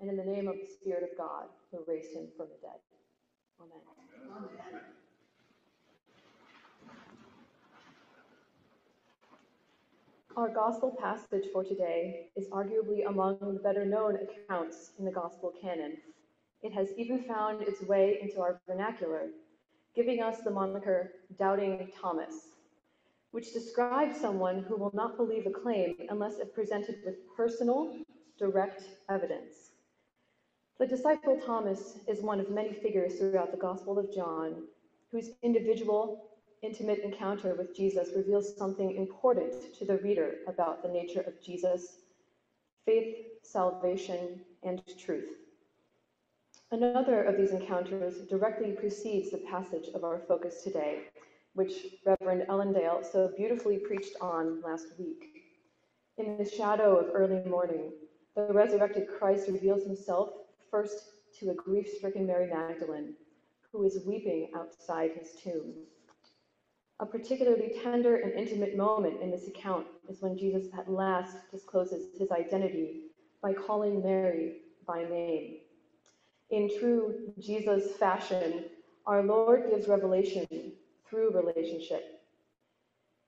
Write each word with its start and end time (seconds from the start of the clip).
and 0.00 0.10
in 0.10 0.16
the 0.16 0.24
name 0.24 0.48
of 0.48 0.56
the 0.56 0.66
Spirit 0.66 1.02
of 1.02 1.16
God, 1.16 1.44
who 1.70 1.78
raised 1.86 2.12
him 2.12 2.28
from 2.36 2.46
the 2.48 2.58
dead. 2.60 2.80
Amen. 3.60 3.80
Amen. 4.36 4.80
Our 10.36 10.50
gospel 10.50 10.94
passage 11.00 11.46
for 11.50 11.64
today 11.64 12.28
is 12.36 12.46
arguably 12.50 13.08
among 13.08 13.38
the 13.40 13.58
better 13.62 13.86
known 13.86 14.16
accounts 14.16 14.90
in 14.98 15.06
the 15.06 15.10
gospel 15.10 15.50
canon. 15.62 15.96
It 16.62 16.74
has 16.74 16.88
even 16.98 17.22
found 17.24 17.62
its 17.62 17.80
way 17.80 18.18
into 18.20 18.42
our 18.42 18.60
vernacular, 18.68 19.28
giving 19.94 20.20
us 20.20 20.40
the 20.40 20.50
moniker 20.50 21.12
Doubting 21.38 21.90
Thomas, 21.98 22.48
which 23.30 23.54
describes 23.54 24.20
someone 24.20 24.62
who 24.68 24.76
will 24.76 24.90
not 24.92 25.16
believe 25.16 25.46
a 25.46 25.50
claim 25.50 25.96
unless 26.10 26.38
if 26.38 26.52
presented 26.52 26.96
with 27.02 27.14
personal, 27.34 27.96
direct 28.38 28.82
evidence. 29.08 29.65
The 30.78 30.86
disciple 30.86 31.40
Thomas 31.40 32.00
is 32.06 32.20
one 32.20 32.38
of 32.38 32.50
many 32.50 32.74
figures 32.74 33.14
throughout 33.14 33.50
the 33.50 33.56
Gospel 33.56 33.98
of 33.98 34.12
John 34.12 34.64
whose 35.10 35.30
individual, 35.42 36.28
intimate 36.60 36.98
encounter 36.98 37.54
with 37.54 37.74
Jesus 37.74 38.10
reveals 38.14 38.54
something 38.58 38.94
important 38.94 39.72
to 39.78 39.86
the 39.86 39.96
reader 39.96 40.34
about 40.46 40.82
the 40.82 40.90
nature 40.90 41.22
of 41.22 41.42
Jesus, 41.42 42.00
faith, 42.84 43.16
salvation, 43.42 44.42
and 44.64 44.82
truth. 44.98 45.30
Another 46.70 47.22
of 47.22 47.38
these 47.38 47.52
encounters 47.52 48.26
directly 48.28 48.72
precedes 48.72 49.30
the 49.30 49.38
passage 49.50 49.88
of 49.94 50.04
our 50.04 50.18
focus 50.28 50.62
today, 50.62 51.04
which 51.54 51.86
Reverend 52.04 52.42
Ellendale 52.50 53.02
so 53.10 53.32
beautifully 53.34 53.78
preached 53.78 54.16
on 54.20 54.60
last 54.60 54.88
week. 54.98 55.24
In 56.18 56.36
the 56.36 56.44
shadow 56.44 56.98
of 56.98 57.14
early 57.14 57.42
morning, 57.48 57.92
the 58.34 58.52
resurrected 58.52 59.08
Christ 59.08 59.48
reveals 59.48 59.84
himself 59.84 60.30
first 60.70 61.10
to 61.38 61.50
a 61.50 61.54
grief 61.54 61.86
stricken 61.96 62.26
Mary 62.26 62.48
Magdalene, 62.48 63.14
who 63.72 63.84
is 63.84 64.04
weeping 64.06 64.50
outside 64.56 65.12
his 65.12 65.32
tomb. 65.42 65.74
A 67.00 67.06
particularly 67.06 67.74
tender 67.82 68.16
and 68.16 68.32
intimate 68.32 68.76
moment 68.76 69.20
in 69.20 69.30
this 69.30 69.48
account 69.48 69.86
is 70.08 70.22
when 70.22 70.38
Jesus 70.38 70.66
at 70.76 70.90
last 70.90 71.36
discloses 71.50 72.18
his 72.18 72.30
identity 72.30 73.02
by 73.42 73.52
calling 73.52 74.02
Mary 74.02 74.62
by 74.86 75.04
name. 75.04 75.58
In 76.50 76.70
true 76.78 77.32
Jesus 77.38 77.96
fashion, 77.96 78.64
our 79.06 79.22
Lord 79.22 79.68
gives 79.70 79.88
revelation 79.88 80.72
through 81.08 81.32
relationship. 81.32 82.22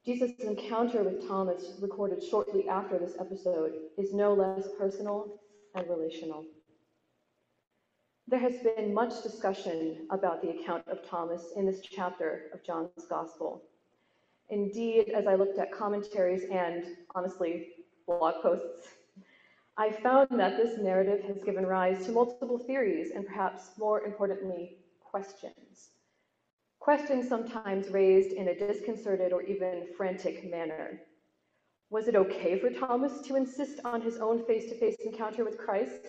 Jesus' 0.04 0.32
encounter 0.38 1.02
with 1.02 1.28
Thomas, 1.28 1.74
recorded 1.80 2.22
shortly 2.22 2.68
after 2.68 2.98
this 2.98 3.16
episode, 3.20 3.72
is 3.98 4.14
no 4.14 4.32
less 4.32 4.68
personal 4.78 5.40
and 5.74 5.86
relational. 5.90 6.46
There 8.30 8.38
has 8.40 8.58
been 8.58 8.92
much 8.92 9.22
discussion 9.22 10.06
about 10.10 10.42
the 10.42 10.50
account 10.50 10.86
of 10.88 11.02
Thomas 11.02 11.52
in 11.56 11.64
this 11.64 11.80
chapter 11.80 12.50
of 12.52 12.62
John's 12.62 13.06
Gospel. 13.08 13.62
Indeed, 14.50 15.12
as 15.14 15.26
I 15.26 15.34
looked 15.34 15.58
at 15.58 15.72
commentaries 15.72 16.44
and, 16.52 16.84
honestly, 17.14 17.68
blog 18.06 18.42
posts, 18.42 18.88
I 19.78 19.90
found 19.90 20.28
that 20.32 20.58
this 20.58 20.78
narrative 20.78 21.24
has 21.24 21.42
given 21.42 21.64
rise 21.64 22.04
to 22.04 22.12
multiple 22.12 22.58
theories 22.58 23.12
and 23.14 23.26
perhaps 23.26 23.70
more 23.78 24.02
importantly, 24.02 24.76
questions. 25.02 25.92
Questions 26.80 27.26
sometimes 27.30 27.88
raised 27.88 28.32
in 28.32 28.48
a 28.48 28.54
disconcerted 28.54 29.32
or 29.32 29.40
even 29.44 29.86
frantic 29.96 30.50
manner. 30.50 31.00
Was 31.88 32.08
it 32.08 32.14
okay 32.14 32.58
for 32.58 32.68
Thomas 32.68 33.22
to 33.22 33.36
insist 33.36 33.80
on 33.86 34.02
his 34.02 34.18
own 34.18 34.44
face 34.44 34.68
to 34.68 34.78
face 34.78 34.96
encounter 35.02 35.46
with 35.46 35.56
Christ? 35.56 36.08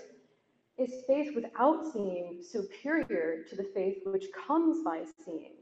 Is 0.79 1.03
faith 1.07 1.35
without 1.35 1.91
seeing 1.91 2.41
superior 2.41 3.43
to 3.49 3.55
the 3.57 3.69
faith 3.75 3.97
which 4.05 4.27
comes 4.31 4.81
by 4.81 5.03
seeing? 5.25 5.57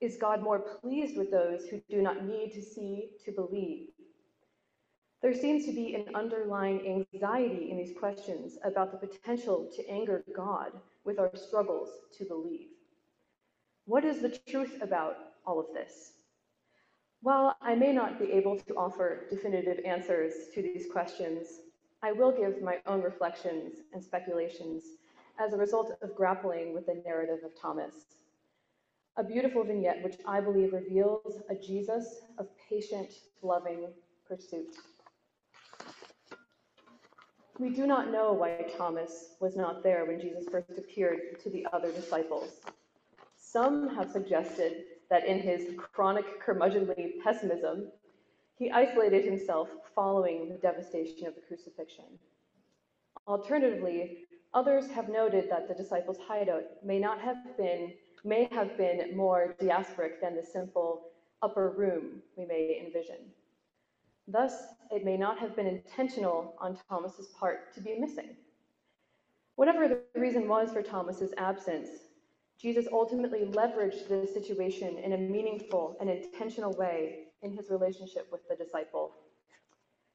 Is 0.00 0.16
God 0.16 0.42
more 0.42 0.58
pleased 0.58 1.16
with 1.16 1.30
those 1.30 1.66
who 1.66 1.80
do 1.88 2.02
not 2.02 2.24
need 2.24 2.50
to 2.54 2.60
see 2.60 3.10
to 3.24 3.30
believe? 3.30 3.90
There 5.22 5.34
seems 5.34 5.66
to 5.66 5.72
be 5.72 5.94
an 5.94 6.16
underlying 6.16 7.06
anxiety 7.14 7.70
in 7.70 7.76
these 7.76 7.96
questions 7.96 8.58
about 8.64 8.90
the 8.90 9.06
potential 9.06 9.70
to 9.76 9.88
anger 9.88 10.24
God 10.34 10.72
with 11.04 11.20
our 11.20 11.30
struggles 11.36 11.90
to 12.18 12.24
believe. 12.24 12.70
What 13.86 14.04
is 14.04 14.20
the 14.20 14.36
truth 14.48 14.78
about 14.82 15.16
all 15.46 15.60
of 15.60 15.66
this? 15.72 16.10
While 17.22 17.56
I 17.62 17.76
may 17.76 17.92
not 17.92 18.18
be 18.18 18.32
able 18.32 18.58
to 18.58 18.74
offer 18.74 19.26
definitive 19.30 19.78
answers 19.84 20.34
to 20.54 20.60
these 20.60 20.90
questions, 20.90 21.60
I 22.04 22.12
will 22.12 22.32
give 22.32 22.60
my 22.60 22.80
own 22.86 23.00
reflections 23.00 23.76
and 23.94 24.04
speculations 24.04 24.84
as 25.40 25.54
a 25.54 25.56
result 25.56 25.96
of 26.02 26.14
grappling 26.14 26.74
with 26.74 26.84
the 26.84 27.02
narrative 27.02 27.38
of 27.42 27.58
Thomas. 27.58 27.94
A 29.16 29.24
beautiful 29.24 29.64
vignette 29.64 30.04
which 30.04 30.16
I 30.26 30.42
believe 30.42 30.74
reveals 30.74 31.40
a 31.48 31.54
Jesus 31.54 32.20
of 32.36 32.48
patient, 32.68 33.10
loving 33.40 33.88
pursuit. 34.28 34.76
We 37.58 37.70
do 37.70 37.86
not 37.86 38.12
know 38.12 38.34
why 38.34 38.66
Thomas 38.76 39.36
was 39.40 39.56
not 39.56 39.82
there 39.82 40.04
when 40.04 40.20
Jesus 40.20 40.44
first 40.52 40.76
appeared 40.76 41.40
to 41.42 41.48
the 41.48 41.66
other 41.72 41.90
disciples. 41.90 42.60
Some 43.38 43.88
have 43.96 44.10
suggested 44.10 44.84
that 45.08 45.24
in 45.24 45.38
his 45.38 45.78
chronic 45.78 46.26
curmudgeonly 46.44 47.22
pessimism, 47.24 47.90
he 48.56 48.70
isolated 48.70 49.24
himself 49.24 49.68
following 49.94 50.48
the 50.48 50.58
devastation 50.58 51.26
of 51.26 51.34
the 51.34 51.40
crucifixion. 51.40 52.04
Alternatively, 53.26 54.26
others 54.52 54.90
have 54.90 55.08
noted 55.08 55.50
that 55.50 55.66
the 55.68 55.74
disciples' 55.74 56.18
hideout 56.18 56.64
may 56.84 56.98
not 56.98 57.20
have 57.20 57.56
been, 57.56 57.92
may 58.24 58.48
have 58.52 58.76
been 58.76 59.16
more 59.16 59.54
diasporic 59.60 60.20
than 60.20 60.36
the 60.36 60.42
simple 60.42 61.08
upper 61.42 61.70
room 61.70 62.22
we 62.36 62.44
may 62.44 62.80
envision. 62.84 63.18
Thus, 64.28 64.64
it 64.90 65.04
may 65.04 65.16
not 65.16 65.38
have 65.38 65.56
been 65.56 65.66
intentional 65.66 66.54
on 66.58 66.78
Thomas's 66.88 67.28
part 67.38 67.74
to 67.74 67.80
be 67.80 67.98
missing. 67.98 68.36
Whatever 69.56 69.88
the 69.88 70.00
reason 70.18 70.48
was 70.48 70.72
for 70.72 70.82
Thomas's 70.82 71.34
absence, 71.36 71.88
Jesus 72.58 72.86
ultimately 72.92 73.40
leveraged 73.40 74.08
the 74.08 74.26
situation 74.26 74.98
in 74.98 75.12
a 75.12 75.18
meaningful 75.18 75.96
and 76.00 76.08
intentional 76.08 76.72
way 76.72 77.23
in 77.44 77.56
his 77.56 77.70
relationship 77.70 78.26
with 78.32 78.40
the 78.48 78.56
disciple. 78.56 79.12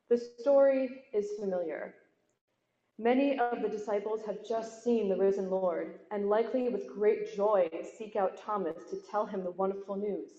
The 0.10 0.18
story 0.18 1.04
is 1.14 1.40
familiar. 1.40 1.94
Many 2.98 3.40
of 3.40 3.62
the 3.62 3.70
disciples 3.70 4.26
have 4.26 4.46
just 4.46 4.84
seen 4.84 5.08
the 5.08 5.16
risen 5.16 5.50
Lord 5.50 6.00
and 6.12 6.28
likely 6.28 6.68
with 6.68 6.94
great 6.94 7.34
joy 7.34 7.70
seek 7.98 8.18
out 8.18 8.38
Thomas 8.38 8.76
to 8.90 8.98
tell 9.10 9.26
him 9.26 9.44
the 9.44 9.52
wonderful 9.52 9.96
news. 9.96 10.32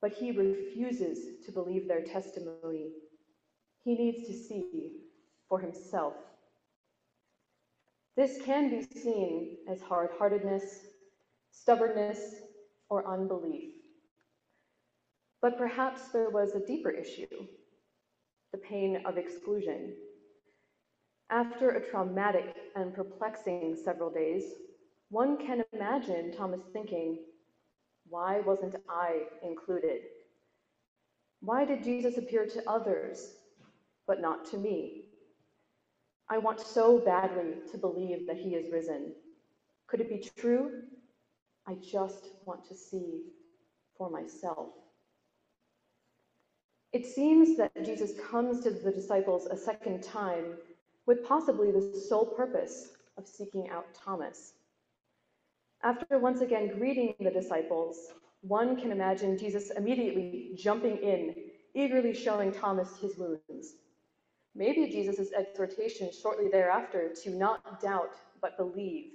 But 0.00 0.12
he 0.12 0.30
refuses 0.30 1.44
to 1.44 1.52
believe 1.52 1.88
their 1.88 2.02
testimony. 2.02 2.92
He 3.84 3.96
needs 3.96 4.26
to 4.28 4.32
see 4.32 4.92
for 5.48 5.58
himself. 5.58 6.14
This 8.16 8.40
can 8.42 8.70
be 8.70 8.82
seen 8.82 9.58
as 9.68 9.82
hard 9.82 10.10
heartedness, 10.18 10.86
stubbornness, 11.50 12.36
or 12.88 13.06
unbelief. 13.06 13.75
But 15.42 15.58
perhaps 15.58 16.08
there 16.08 16.30
was 16.30 16.54
a 16.54 16.66
deeper 16.66 16.90
issue 16.90 17.46
the 18.52 18.58
pain 18.58 19.02
of 19.04 19.18
exclusion. 19.18 19.94
After 21.30 21.70
a 21.70 21.90
traumatic 21.90 22.54
and 22.76 22.94
perplexing 22.94 23.76
several 23.84 24.10
days, 24.10 24.44
one 25.10 25.36
can 25.36 25.64
imagine 25.72 26.32
Thomas 26.32 26.60
thinking, 26.72 27.18
Why 28.08 28.40
wasn't 28.40 28.76
I 28.88 29.22
included? 29.42 30.02
Why 31.40 31.64
did 31.64 31.84
Jesus 31.84 32.16
appear 32.16 32.46
to 32.46 32.70
others, 32.70 33.34
but 34.06 34.20
not 34.20 34.44
to 34.46 34.58
me? 34.58 35.06
I 36.28 36.38
want 36.38 36.60
so 36.60 36.98
badly 36.98 37.54
to 37.70 37.78
believe 37.78 38.26
that 38.26 38.36
he 38.36 38.54
is 38.54 38.72
risen. 38.72 39.12
Could 39.86 40.00
it 40.00 40.08
be 40.08 40.28
true? 40.40 40.82
I 41.68 41.74
just 41.74 42.30
want 42.44 42.66
to 42.68 42.74
see 42.74 43.22
for 43.96 44.10
myself. 44.10 44.70
It 46.96 47.04
seems 47.04 47.58
that 47.58 47.84
Jesus 47.84 48.12
comes 48.30 48.62
to 48.62 48.70
the 48.70 48.90
disciples 48.90 49.44
a 49.44 49.54
second 49.54 50.02
time 50.02 50.56
with 51.04 51.26
possibly 51.26 51.70
the 51.70 51.94
sole 52.08 52.24
purpose 52.24 52.88
of 53.18 53.28
seeking 53.28 53.68
out 53.68 53.84
Thomas. 53.92 54.54
After 55.82 56.18
once 56.18 56.40
again 56.40 56.78
greeting 56.78 57.14
the 57.20 57.30
disciples, 57.30 58.14
one 58.40 58.80
can 58.80 58.92
imagine 58.92 59.36
Jesus 59.36 59.72
immediately 59.72 60.52
jumping 60.56 60.96
in, 60.96 61.34
eagerly 61.74 62.14
showing 62.14 62.50
Thomas 62.50 62.96
his 62.96 63.18
wounds. 63.18 63.74
Maybe 64.54 64.88
Jesus' 64.90 65.34
exhortation 65.36 66.08
shortly 66.10 66.48
thereafter 66.48 67.12
to 67.24 67.30
not 67.30 67.78
doubt 67.78 68.16
but 68.40 68.56
believe 68.56 69.10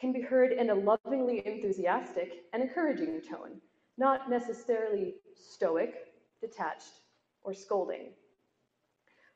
can 0.00 0.12
be 0.12 0.22
heard 0.22 0.50
in 0.50 0.70
a 0.70 0.74
lovingly 0.74 1.46
enthusiastic 1.46 2.42
and 2.52 2.64
encouraging 2.64 3.20
tone, 3.20 3.60
not 3.96 4.28
necessarily 4.28 5.14
stoic, 5.36 6.08
detached, 6.40 7.01
or 7.44 7.54
scolding. 7.54 8.12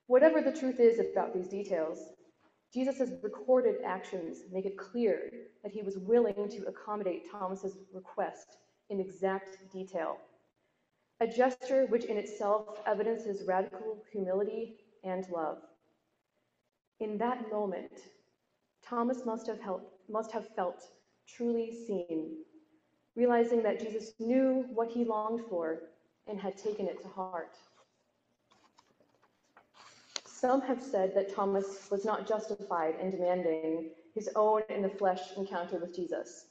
Whatever 0.07 0.41
the 0.41 0.53
truth 0.53 0.79
is 0.81 1.01
about 1.01 1.35
these 1.35 1.49
details, 1.49 1.99
Jesus' 2.73 3.11
recorded 3.23 3.77
actions 3.85 4.39
make 4.53 4.67
it 4.67 4.77
clear 4.77 5.31
that 5.63 5.73
he 5.73 5.83
was 5.83 5.99
willing 5.99 6.49
to 6.49 6.67
accommodate 6.67 7.31
Thomas's 7.31 7.79
request 7.93 8.59
in 8.91 9.01
exact 9.01 9.59
detail, 9.73 10.19
a 11.21 11.27
gesture 11.27 11.87
which 11.87 12.05
in 12.05 12.17
itself 12.17 12.81
evidences 12.87 13.47
radical 13.47 14.03
humility 14.13 14.77
and 15.05 15.29
love. 15.31 15.59
In 17.01 17.19
that 17.19 17.51
moment, 17.51 17.93
Thomas 18.85 19.25
must 19.27 19.47
have, 19.47 19.61
helped, 19.61 19.93
must 20.09 20.31
have 20.33 20.55
felt 20.55 20.85
truly 21.27 21.73
seen, 21.87 22.37
realizing 23.17 23.63
that 23.63 23.81
Jesus 23.81 24.13
knew 24.21 24.65
what 24.73 24.91
he 24.91 25.05
longed 25.05 25.43
for 25.49 25.81
and 26.29 26.39
had 26.39 26.57
taken 26.57 26.87
it 26.87 27.03
to 27.03 27.09
heart. 27.09 27.57
Some 30.39 30.61
have 30.61 30.83
said 30.83 31.15
that 31.15 31.35
Thomas 31.35 31.91
was 31.91 32.05
not 32.05 32.29
justified 32.29 32.97
in 33.01 33.11
demanding 33.11 33.93
his 34.15 34.29
own 34.37 34.61
in 34.69 34.83
the 34.83 34.89
flesh 34.91 35.33
encounter 35.35 35.79
with 35.79 35.97
Jesus. 35.97 36.49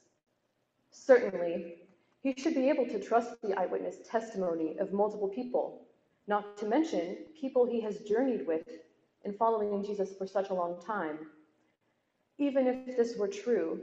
Certainly, 0.90 1.76
he 2.20 2.34
should 2.36 2.56
be 2.56 2.68
able 2.68 2.86
to 2.86 2.98
trust 2.98 3.40
the 3.42 3.54
eyewitness 3.56 3.98
testimony 4.04 4.76
of 4.80 4.92
multiple 4.92 5.28
people, 5.28 5.86
not 6.26 6.56
to 6.58 6.66
mention 6.66 7.16
people 7.40 7.64
he 7.64 7.80
has 7.80 8.00
journeyed 8.00 8.44
with 8.44 8.66
in 9.24 9.32
following 9.34 9.84
Jesus 9.84 10.16
for 10.18 10.26
such 10.26 10.50
a 10.50 10.54
long 10.54 10.82
time. 10.84 11.18
Even 12.38 12.66
if 12.66 12.96
this 12.96 13.16
were 13.16 13.28
true, 13.28 13.82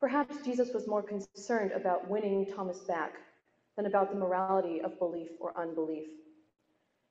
perhaps 0.00 0.42
Jesus 0.46 0.72
was 0.72 0.88
more 0.88 1.02
concerned 1.02 1.72
about 1.72 2.08
winning 2.08 2.46
Thomas 2.46 2.78
back 2.78 3.16
than 3.76 3.84
about 3.84 4.10
the 4.10 4.18
morality 4.18 4.80
of 4.80 4.98
belief 4.98 5.28
or 5.38 5.52
unbelief. 5.60 6.08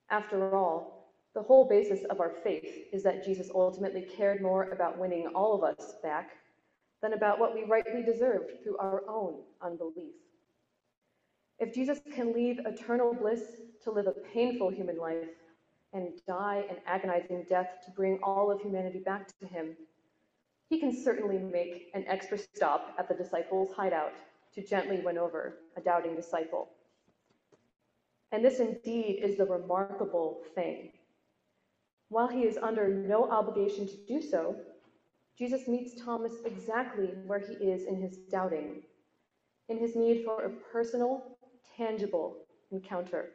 After 0.10 0.56
all, 0.56 0.99
the 1.36 1.42
whole 1.42 1.68
basis 1.68 2.04
of 2.10 2.20
our 2.20 2.32
faith 2.44 2.88
is 2.92 3.04
that 3.04 3.24
Jesus 3.24 3.50
ultimately 3.54 4.02
cared 4.02 4.42
more 4.42 4.72
about 4.72 4.98
winning 4.98 5.28
all 5.36 5.54
of 5.54 5.64
us 5.64 5.96
back 6.02 6.32
than 7.02 7.14
about 7.14 7.40
what 7.40 7.54
we 7.54 7.64
rightly 7.64 8.04
deserved 8.04 8.64
through 8.64 8.78
our 8.78 9.04
own 9.08 9.42
unbelief. 9.62 10.16
If 11.60 11.74
Jesus 11.74 12.00
can 12.14 12.34
leave 12.34 12.60
eternal 12.60 13.14
bliss 13.14 13.44
to 13.84 13.92
live 13.92 14.08
a 14.08 14.14
painful 14.34 14.70
human 14.70 14.98
life 14.98 15.28
and 15.94 16.10
die 16.28 16.66
an 16.70 16.78
agonizing 16.86 17.46
death 17.50 17.70
to 17.86 17.92
bring 17.92 18.20
all 18.24 18.52
of 18.52 18.62
humanity 18.62 19.00
back 19.00 19.28
to 19.40 19.48
him, 19.48 19.76
he 20.70 20.80
can 20.80 20.96
certainly 20.96 21.38
make 21.38 21.90
an 21.94 22.06
extra 22.08 22.38
stop 22.38 22.96
at 22.98 23.08
the 23.08 23.16
disciples' 23.16 23.74
hideout 23.76 24.14
to 24.54 24.66
gently 24.66 25.02
win 25.02 25.18
over 25.18 25.58
a 25.78 25.82
doubting 25.82 26.16
disciple. 26.16 26.70
And 28.32 28.46
this 28.46 28.60
indeed 28.60 29.20
is 29.24 29.38
the 29.38 29.46
remarkable 29.46 30.42
thing. 30.56 30.92
While 32.10 32.28
he 32.28 32.42
is 32.42 32.58
under 32.58 32.90
no 32.90 33.30
obligation 33.30 33.88
to 33.88 33.98
do 34.08 34.22
so, 34.22 34.56
Jesus 35.38 35.68
meets 35.68 36.04
Thomas 36.04 36.34
exactly 36.44 37.14
where 37.26 37.40
he 37.40 37.54
is 37.54 37.86
in 37.86 38.02
his 38.02 38.18
doubting, 38.32 38.82
in 39.70 39.78
his 39.78 39.96
need 39.96 40.26
for 40.26 40.44
a 40.44 40.50
personal, 40.50 41.38
tangible 41.78 42.38
encounter. 42.72 43.30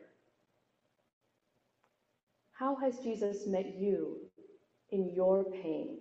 How 2.53 2.75
has 2.77 2.99
Jesus 2.99 3.47
met 3.47 3.75
you 3.79 4.19
in 4.91 5.13
your 5.15 5.45
pain? 5.45 5.99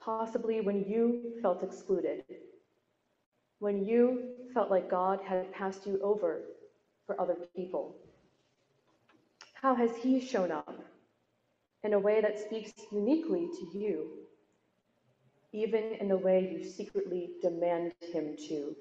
Possibly 0.00 0.60
when 0.60 0.84
you 0.84 1.32
felt 1.42 1.62
excluded, 1.62 2.24
when 3.58 3.84
you 3.84 4.34
felt 4.54 4.70
like 4.70 4.90
God 4.90 5.20
had 5.26 5.52
passed 5.52 5.86
you 5.86 5.98
over 6.02 6.42
for 7.06 7.20
other 7.20 7.36
people. 7.56 7.96
How 9.66 9.74
has 9.74 9.96
He 9.96 10.20
shown 10.20 10.52
up 10.52 10.78
in 11.82 11.92
a 11.92 11.98
way 11.98 12.20
that 12.20 12.38
speaks 12.38 12.72
uniquely 12.92 13.48
to 13.48 13.76
you, 13.76 14.10
even 15.52 15.82
in 15.98 16.06
the 16.06 16.16
way 16.16 16.48
you 16.52 16.62
secretly 16.62 17.30
demand 17.42 17.92
Him 18.12 18.36
to? 18.46 18.76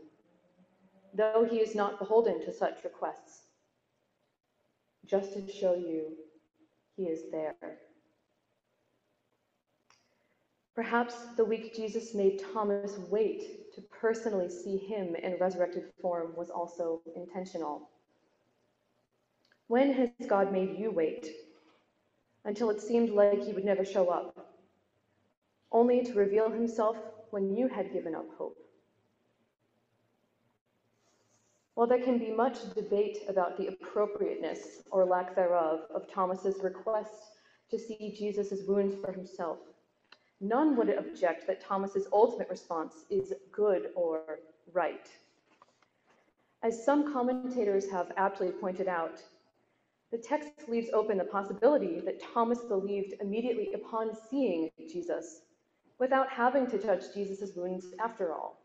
Though 1.15 1.43
He 1.49 1.57
is 1.57 1.73
not 1.73 1.97
beholden 1.97 2.39
to 2.45 2.53
such 2.53 2.83
requests, 2.83 3.47
just 5.07 5.33
to 5.33 5.51
show 5.51 5.73
you 5.73 6.17
He 6.95 7.05
is 7.05 7.31
there. 7.31 7.55
Perhaps 10.75 11.15
the 11.35 11.45
week 11.45 11.75
Jesus 11.75 12.13
made 12.13 12.43
Thomas 12.53 12.99
wait 13.09 13.73
to 13.73 13.81
personally 13.81 14.49
see 14.49 14.77
him 14.77 15.15
in 15.15 15.39
resurrected 15.39 15.85
form 15.99 16.35
was 16.37 16.51
also 16.51 17.01
intentional. 17.15 17.89
When 19.67 19.93
has 19.93 20.09
God 20.27 20.51
made 20.51 20.77
you 20.77 20.91
wait 20.91 21.27
until 22.43 22.69
it 22.69 22.81
seemed 22.81 23.09
like 23.09 23.41
he 23.41 23.51
would 23.51 23.65
never 23.65 23.83
show 23.83 24.09
up, 24.09 24.53
only 25.71 26.03
to 26.03 26.13
reveal 26.13 26.51
himself 26.51 26.97
when 27.31 27.55
you 27.55 27.67
had 27.67 27.91
given 27.91 28.13
up 28.13 28.27
hope? 28.37 28.57
While 31.73 31.87
there 31.87 32.03
can 32.03 32.19
be 32.19 32.31
much 32.31 32.73
debate 32.75 33.23
about 33.27 33.57
the 33.57 33.67
appropriateness 33.67 34.83
or 34.91 35.03
lack 35.03 35.35
thereof 35.35 35.81
of 35.93 36.07
Thomas's 36.09 36.63
request 36.63 37.13
to 37.71 37.79
see 37.79 38.15
Jesus' 38.17 38.67
wounds 38.67 38.95
for 39.03 39.11
himself, 39.11 39.57
none 40.39 40.77
would 40.77 40.89
object 40.89 41.47
that 41.47 41.59
Thomas's 41.59 42.07
ultimate 42.13 42.49
response 42.49 43.03
is 43.09 43.33
good 43.51 43.89
or 43.95 44.39
right. 44.73 45.09
As 46.61 46.85
some 46.85 47.11
commentators 47.11 47.89
have 47.89 48.11
aptly 48.15 48.51
pointed 48.51 48.87
out, 48.87 49.21
the 50.15 50.21
text 50.21 50.69
leaves 50.69 50.87
open 50.93 51.17
the 51.17 51.25
possibility 51.25 51.99
that 51.99 52.23
Thomas 52.33 52.59
believed 52.59 53.15
immediately 53.19 53.73
upon 53.73 54.11
seeing 54.29 54.69
Jesus, 54.89 55.41
without 55.99 56.29
having 56.29 56.67
to 56.67 56.77
touch 56.77 57.13
Jesus' 57.13 57.51
wounds 57.53 57.87
after 57.99 58.31
all. 58.31 58.61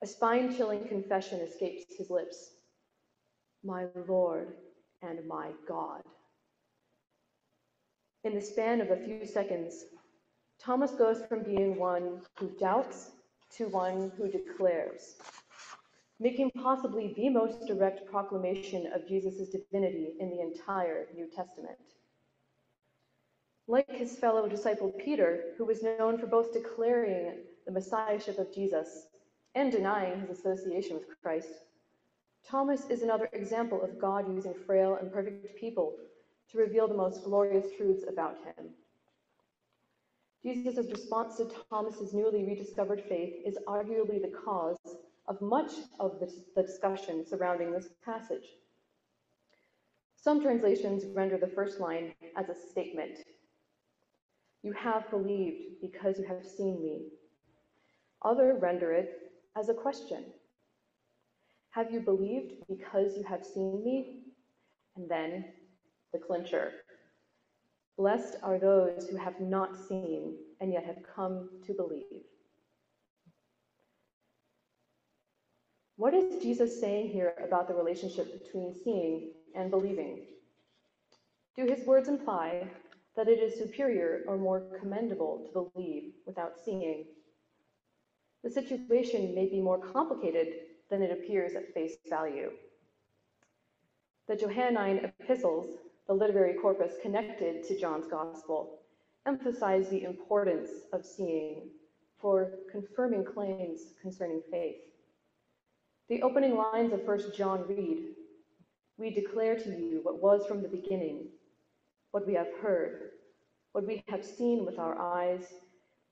A 0.00 0.06
spine 0.06 0.54
chilling 0.54 0.86
confession 0.86 1.40
escapes 1.40 1.96
his 1.98 2.08
lips 2.08 2.50
My 3.64 3.86
Lord 4.06 4.54
and 5.02 5.26
my 5.26 5.50
God. 5.66 6.02
In 8.22 8.36
the 8.36 8.40
span 8.40 8.80
of 8.80 8.92
a 8.92 8.96
few 8.96 9.26
seconds, 9.26 9.86
Thomas 10.60 10.92
goes 10.92 11.24
from 11.28 11.42
being 11.42 11.76
one 11.76 12.20
who 12.38 12.52
doubts 12.60 13.10
to 13.56 13.66
one 13.66 14.12
who 14.16 14.30
declares, 14.30 15.16
making 16.20 16.50
possibly 16.62 17.14
the 17.16 17.30
most 17.30 17.66
direct 17.66 18.06
proclamation 18.10 18.92
of 18.94 19.08
Jesus' 19.08 19.48
divinity 19.48 20.10
in 20.20 20.28
the 20.28 20.40
entire 20.40 21.06
New 21.14 21.26
Testament. 21.34 21.78
Like 23.66 23.90
his 23.90 24.18
fellow 24.18 24.46
disciple 24.46 24.92
Peter, 25.02 25.54
who 25.56 25.64
was 25.64 25.82
known 25.82 26.18
for 26.18 26.26
both 26.26 26.52
declaring 26.52 27.38
the 27.64 27.72
messiahship 27.72 28.38
of 28.38 28.54
Jesus 28.54 29.06
and 29.54 29.72
denying 29.72 30.20
his 30.20 30.40
association 30.40 30.96
with 30.96 31.20
Christ, 31.22 31.48
Thomas 32.46 32.86
is 32.90 33.02
another 33.02 33.30
example 33.32 33.80
of 33.82 33.98
God 33.98 34.32
using 34.32 34.54
frail 34.66 34.98
and 35.00 35.12
perfect 35.12 35.56
people 35.56 35.94
to 36.50 36.58
reveal 36.58 36.86
the 36.86 36.94
most 36.94 37.24
glorious 37.24 37.66
truths 37.76 38.04
about 38.08 38.36
him. 38.44 38.70
Jesus' 40.42 40.90
response 40.90 41.36
to 41.36 41.50
Thomas's 41.70 42.12
newly 42.12 42.44
rediscovered 42.44 43.02
faith 43.08 43.34
is 43.46 43.58
arguably 43.66 44.20
the 44.20 44.32
cause 44.44 44.78
of 45.30 45.40
much 45.40 45.70
of 46.00 46.18
the 46.18 46.28
discussion 46.60 47.24
surrounding 47.24 47.72
this 47.72 47.88
passage. 48.04 48.44
Some 50.16 50.42
translations 50.42 51.04
render 51.14 51.38
the 51.38 51.46
first 51.46 51.78
line 51.78 52.12
as 52.36 52.48
a 52.48 52.54
statement. 52.70 53.20
You 54.64 54.72
have 54.72 55.08
believed 55.08 55.80
because 55.80 56.18
you 56.18 56.26
have 56.26 56.44
seen 56.44 56.82
me. 56.82 57.06
Other 58.22 58.58
render 58.60 58.92
it 58.92 59.30
as 59.56 59.68
a 59.68 59.74
question. 59.74 60.24
Have 61.70 61.92
you 61.92 62.00
believed 62.00 62.54
because 62.68 63.16
you 63.16 63.22
have 63.22 63.44
seen 63.44 63.84
me? 63.84 64.24
And 64.96 65.08
then 65.08 65.44
the 66.12 66.18
clincher. 66.18 66.72
Blessed 67.96 68.36
are 68.42 68.58
those 68.58 69.06
who 69.08 69.16
have 69.16 69.40
not 69.40 69.76
seen 69.76 70.34
and 70.60 70.72
yet 70.72 70.84
have 70.84 70.98
come 71.14 71.48
to 71.66 71.72
believe. 71.72 72.24
What 76.00 76.14
is 76.14 76.42
Jesus 76.42 76.80
saying 76.80 77.10
here 77.10 77.34
about 77.44 77.68
the 77.68 77.74
relationship 77.74 78.42
between 78.42 78.72
seeing 78.72 79.32
and 79.54 79.70
believing? 79.70 80.22
Do 81.54 81.66
his 81.66 81.86
words 81.86 82.08
imply 82.08 82.66
that 83.16 83.28
it 83.28 83.38
is 83.38 83.58
superior 83.58 84.22
or 84.26 84.38
more 84.38 84.78
commendable 84.80 85.44
to 85.44 85.68
believe 85.74 86.14
without 86.26 86.54
seeing? 86.64 87.04
The 88.42 88.48
situation 88.48 89.34
may 89.34 89.46
be 89.50 89.60
more 89.60 89.78
complicated 89.78 90.54
than 90.88 91.02
it 91.02 91.12
appears 91.12 91.54
at 91.54 91.74
face 91.74 91.96
value. 92.08 92.52
The 94.26 94.36
Johannine 94.36 95.04
epistles 95.04 95.66
the 96.06 96.14
literary 96.14 96.54
corpus 96.54 96.94
connected 97.02 97.62
to 97.64 97.78
John's 97.78 98.06
gospel, 98.06 98.78
emphasize 99.26 99.90
the 99.90 100.04
importance 100.04 100.70
of 100.94 101.04
seeing 101.04 101.68
for 102.18 102.52
confirming 102.72 103.26
claims 103.26 103.80
concerning 104.00 104.40
faith. 104.50 104.80
The 106.10 106.22
opening 106.22 106.56
lines 106.56 106.92
of 106.92 107.06
1 107.06 107.20
John 107.36 107.64
read, 107.68 108.00
We 108.98 109.10
declare 109.10 109.54
to 109.54 109.68
you 109.70 110.00
what 110.02 110.20
was 110.20 110.44
from 110.44 110.60
the 110.60 110.66
beginning, 110.66 111.28
what 112.10 112.26
we 112.26 112.34
have 112.34 112.48
heard, 112.60 113.10
what 113.70 113.86
we 113.86 114.02
have 114.08 114.24
seen 114.24 114.66
with 114.66 114.80
our 114.80 115.00
eyes, 115.00 115.44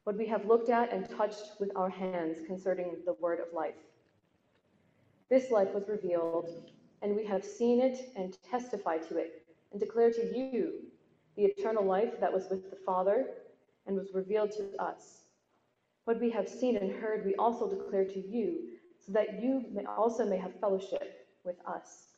what 0.05 0.17
we 0.17 0.25
have 0.26 0.47
looked 0.47 0.71
at 0.71 0.93
and 0.93 1.11
touched 1.11 1.59
with 1.59 1.73
our 1.75 1.90
hands 1.90 2.38
concerning 2.47 2.99
the 3.05 3.14
word 3.14 3.40
of 3.40 3.52
life. 3.52 3.75
This 5.31 5.50
life 5.50 5.75
was 5.75 5.88
revealed, 5.88 6.49
and 7.02 7.17
we 7.17 7.26
have 7.26 7.45
seen 7.45 7.81
it 7.81 8.12
and 8.14 8.38
testified 8.49 9.02
to 9.09 9.19
it, 9.19 9.43
and 9.73 9.81
declare 9.81 10.12
to 10.12 10.33
you 10.33 10.75
the 11.35 11.43
eternal 11.43 11.85
life 11.85 12.21
that 12.21 12.33
was 12.33 12.47
with 12.49 12.71
the 12.71 12.78
Father 12.87 13.26
and 13.88 13.97
was 13.97 14.14
revealed 14.14 14.52
to 14.52 14.81
us. 14.81 15.25
What 16.05 16.21
we 16.21 16.31
have 16.31 16.49
seen 16.49 16.76
and 16.76 16.93
heard, 16.93 17.26
we 17.26 17.35
also 17.35 17.69
declare 17.69 18.05
to 18.05 18.21
you, 18.21 18.77
so 19.08 19.14
that 19.14 19.42
you 19.42 19.64
may 19.72 19.84
also 19.86 20.26
may 20.26 20.36
have 20.36 20.60
fellowship 20.60 21.26
with 21.44 21.56
us. 21.66 22.08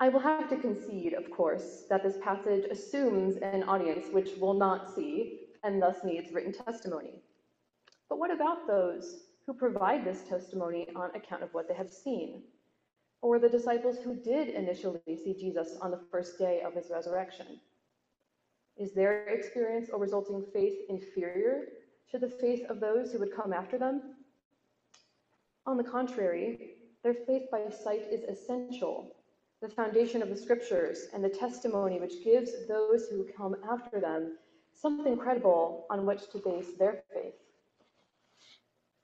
I 0.00 0.08
will 0.08 0.20
have 0.20 0.48
to 0.48 0.56
concede, 0.56 1.12
of 1.12 1.30
course, 1.30 1.84
that 1.88 2.02
this 2.02 2.16
passage 2.22 2.64
assumes 2.64 3.36
an 3.36 3.62
audience 3.64 4.06
which 4.12 4.36
will 4.40 4.54
not 4.54 4.92
see 4.92 5.40
and 5.62 5.80
thus 5.80 5.98
needs 6.04 6.32
written 6.32 6.52
testimony. 6.52 7.22
But 8.08 8.18
what 8.18 8.32
about 8.32 8.66
those 8.66 9.24
who 9.46 9.54
provide 9.54 10.04
this 10.04 10.22
testimony 10.22 10.88
on 10.96 11.14
account 11.14 11.42
of 11.42 11.52
what 11.54 11.68
they 11.68 11.74
have 11.74 11.90
seen? 11.90 12.42
Or 13.22 13.38
the 13.38 13.48
disciples 13.48 13.98
who 14.02 14.16
did 14.16 14.48
initially 14.48 15.00
see 15.06 15.36
Jesus 15.38 15.76
on 15.80 15.90
the 15.90 16.00
first 16.10 16.38
day 16.38 16.62
of 16.62 16.74
his 16.74 16.90
resurrection? 16.90 17.60
Is 18.78 18.94
their 18.94 19.28
experience 19.28 19.90
or 19.92 20.00
resulting 20.00 20.46
faith 20.52 20.78
inferior 20.88 21.66
to 22.10 22.18
the 22.18 22.28
faith 22.28 22.64
of 22.70 22.80
those 22.80 23.12
who 23.12 23.18
would 23.18 23.36
come 23.36 23.52
after 23.52 23.78
them? 23.78 24.16
On 25.66 25.76
the 25.76 25.84
contrary, 25.84 26.76
their 27.02 27.14
faith 27.14 27.50
by 27.50 27.68
sight 27.68 28.02
is 28.10 28.22
essential, 28.24 29.14
the 29.60 29.68
foundation 29.68 30.22
of 30.22 30.30
the 30.30 30.36
scriptures 30.36 31.06
and 31.12 31.22
the 31.22 31.28
testimony 31.28 32.00
which 32.00 32.24
gives 32.24 32.66
those 32.66 33.08
who 33.08 33.26
come 33.36 33.56
after 33.70 34.00
them 34.00 34.38
something 34.72 35.16
credible 35.16 35.86
on 35.90 36.06
which 36.06 36.30
to 36.30 36.38
base 36.38 36.78
their 36.78 37.02
faith. 37.12 37.34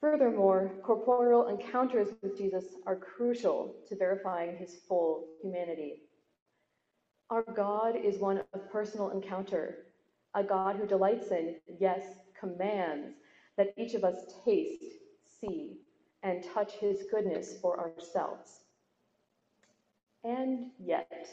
Furthermore, 0.01 0.73
corporeal 0.83 1.49
encounters 1.49 2.09
with 2.23 2.39
Jesus 2.39 2.65
are 2.87 2.97
crucial 2.97 3.75
to 3.89 3.97
verifying 3.97 4.57
his 4.57 4.77
full 4.89 5.25
humanity. 5.43 6.03
Our 7.29 7.43
God 7.43 7.97
is 7.97 8.19
one 8.19 8.43
of 8.53 8.71
personal 8.71 9.11
encounter, 9.11 9.87
a 10.35 10.45
God 10.45 10.77
who 10.77 10.87
delights 10.87 11.31
in, 11.33 11.57
yes, 11.81 12.03
commands 12.39 13.17
that 13.57 13.75
each 13.77 13.95
of 13.95 14.05
us 14.05 14.17
taste, 14.45 14.85
see, 15.41 15.79
and 16.23 16.45
touch 16.55 16.73
his 16.75 17.05
goodness 17.11 17.55
for 17.61 17.79
ourselves. 17.79 18.61
And 20.25 20.71
yet, 20.79 21.29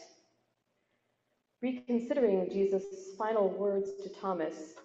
reconsidering 1.62 2.50
Jesus' 2.52 3.16
final 3.18 3.50
words 3.50 3.90
to 4.04 4.10
Thomas, 4.10 4.76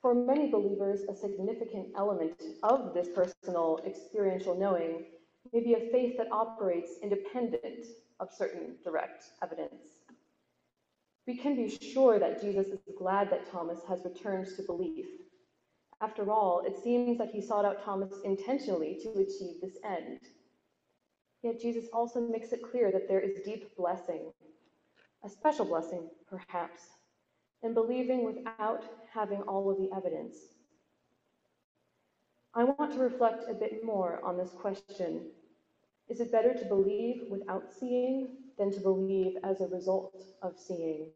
for 0.00 0.14
many 0.14 0.50
believers, 0.50 1.02
a 1.08 1.14
significant 1.14 1.88
element 1.96 2.42
of 2.62 2.92
this 2.92 3.08
personal 3.14 3.80
experiential 3.86 4.54
knowing 4.54 5.04
may 5.52 5.60
be 5.60 5.74
a 5.74 5.90
faith 5.90 6.16
that 6.18 6.30
operates 6.32 6.92
independent 7.02 7.86
of 8.20 8.28
certain 8.32 8.74
direct 8.82 9.24
evidence. 9.42 9.82
We 11.26 11.36
can 11.36 11.56
be 11.56 11.68
sure 11.70 12.18
that 12.18 12.42
Jesus 12.42 12.66
is 12.66 12.80
glad 12.98 13.30
that 13.30 13.50
Thomas 13.50 13.78
has 13.88 14.04
returned 14.04 14.48
to 14.56 14.62
belief. 14.62 15.06
After 16.04 16.30
all, 16.30 16.62
it 16.66 16.76
seems 16.76 17.16
that 17.16 17.30
he 17.30 17.40
sought 17.40 17.64
out 17.64 17.82
Thomas 17.82 18.12
intentionally 18.24 18.98
to 19.02 19.08
achieve 19.12 19.58
this 19.62 19.78
end. 19.82 20.20
Yet 21.42 21.58
Jesus 21.58 21.86
also 21.94 22.20
makes 22.20 22.52
it 22.52 22.60
clear 22.62 22.92
that 22.92 23.08
there 23.08 23.20
is 23.20 23.42
deep 23.42 23.74
blessing, 23.74 24.30
a 25.24 25.30
special 25.30 25.64
blessing, 25.64 26.10
perhaps, 26.28 26.82
in 27.62 27.72
believing 27.72 28.22
without 28.22 28.84
having 29.14 29.40
all 29.48 29.70
of 29.70 29.78
the 29.78 29.90
evidence. 29.96 30.36
I 32.52 32.64
want 32.64 32.92
to 32.92 32.98
reflect 32.98 33.44
a 33.48 33.54
bit 33.54 33.82
more 33.82 34.22
on 34.22 34.36
this 34.36 34.50
question. 34.50 35.30
Is 36.10 36.20
it 36.20 36.30
better 36.30 36.52
to 36.52 36.66
believe 36.66 37.22
without 37.30 37.72
seeing 37.80 38.28
than 38.58 38.70
to 38.72 38.80
believe 38.80 39.38
as 39.42 39.62
a 39.62 39.68
result 39.68 40.22
of 40.42 40.58
seeing? 40.58 41.12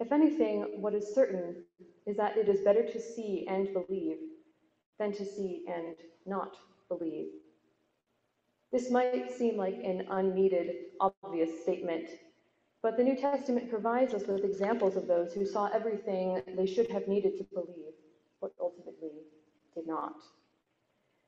If 0.00 0.12
anything, 0.12 0.80
what 0.80 0.94
is 0.94 1.14
certain 1.14 1.62
is 2.06 2.16
that 2.16 2.38
it 2.38 2.48
is 2.48 2.62
better 2.62 2.82
to 2.82 3.00
see 3.00 3.46
and 3.48 3.72
believe 3.74 4.16
than 4.98 5.12
to 5.12 5.24
see 5.26 5.66
and 5.68 5.94
not 6.24 6.56
believe. 6.88 7.28
This 8.72 8.90
might 8.90 9.30
seem 9.30 9.58
like 9.58 9.78
an 9.84 10.06
unneeded, 10.10 10.74
obvious 11.00 11.62
statement, 11.62 12.08
but 12.82 12.96
the 12.96 13.04
New 13.04 13.16
Testament 13.16 13.68
provides 13.68 14.14
us 14.14 14.26
with 14.26 14.42
examples 14.42 14.96
of 14.96 15.06
those 15.06 15.34
who 15.34 15.44
saw 15.44 15.66
everything 15.66 16.40
they 16.56 16.66
should 16.66 16.90
have 16.90 17.06
needed 17.06 17.36
to 17.36 17.44
believe, 17.52 17.92
but 18.40 18.52
ultimately 18.58 19.10
did 19.74 19.86
not. 19.86 20.14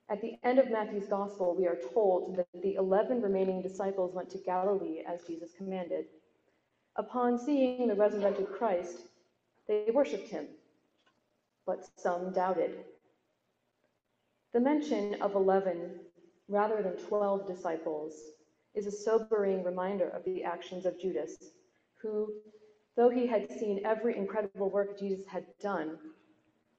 At 0.09 0.23
the 0.23 0.38
end 0.45 0.59
of 0.59 0.71
Matthew's 0.71 1.09
gospel, 1.09 1.55
we 1.55 1.67
are 1.67 1.79
told 1.93 2.37
that 2.37 2.62
the 2.62 2.75
11 2.75 3.21
remaining 3.21 3.61
disciples 3.61 4.14
went 4.14 4.31
to 4.31 4.38
Galilee 4.38 5.02
as 5.07 5.26
Jesus 5.26 5.50
commanded. 5.57 6.07
Upon 6.96 7.38
seeing 7.38 7.88
the 7.88 7.94
resurrected 7.94 8.49
Christ, 8.49 8.99
they 9.66 9.90
worshiped 9.92 10.28
him, 10.28 10.46
but 11.64 11.88
some 11.96 12.32
doubted. 12.32 12.84
The 14.52 14.61
mention 14.61 15.20
of 15.22 15.34
11 15.34 16.00
rather 16.49 16.82
than 16.82 16.96
12 16.96 17.46
disciples 17.46 18.12
is 18.75 18.87
a 18.87 18.90
sobering 18.90 19.64
reminder 19.64 20.08
of 20.11 20.25
the 20.25 20.44
actions 20.44 20.84
of 20.84 21.00
Judas, 21.00 21.37
who, 22.02 22.30
though 22.94 23.08
he 23.08 23.26
had 23.26 23.50
seen 23.50 23.87
every 23.87 24.16
incredible 24.16 24.68
work 24.68 24.99
Jesus 24.99 25.26
had 25.26 25.46
done, 25.61 25.99